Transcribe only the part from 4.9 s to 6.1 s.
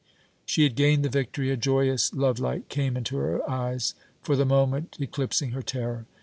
eclipsing her terror.